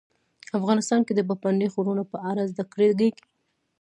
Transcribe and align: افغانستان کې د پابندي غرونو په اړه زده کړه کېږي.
افغانستان 0.57 1.01
کې 1.05 1.13
د 1.15 1.21
پابندي 1.29 1.67
غرونو 1.73 2.03
په 2.11 2.17
اړه 2.29 2.49
زده 2.51 2.63
کړه 2.73 2.85
کېږي. 2.99 3.21